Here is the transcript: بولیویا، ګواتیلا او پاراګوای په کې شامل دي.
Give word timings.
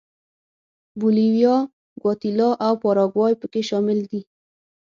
بولیویا، 0.99 1.55
ګواتیلا 2.01 2.49
او 2.65 2.73
پاراګوای 2.83 3.33
په 3.41 3.45
کې 3.51 3.61
شامل 3.69 3.99
دي. 4.11 4.21